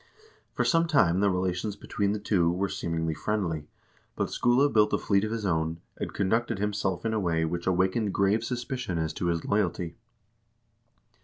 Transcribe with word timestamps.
For 0.55 0.65
some 0.65 0.87
time 0.87 1.19
the 1.19 1.29
relations 1.29 1.75
between 1.75 2.11
the 2.11 2.17
two 2.17 2.49
were, 2.49 2.69
seemingly, 2.69 3.13
friendly, 3.13 3.67
but 4.15 4.31
Skule 4.31 4.67
built 4.67 4.93
a 4.93 4.97
fleet 4.97 5.23
of 5.23 5.29
his 5.29 5.45
own, 5.45 5.79
and 5.95 6.11
conducted 6.11 6.57
himself 6.57 7.05
in 7.05 7.13
a 7.13 7.19
way 7.19 7.45
which 7.45 7.67
awakened 7.67 8.11
grave 8.11 8.43
suspicion 8.43 8.97
as 8.97 9.13
to 9.13 9.27
his 9.27 9.45
loyalty. 9.45 9.93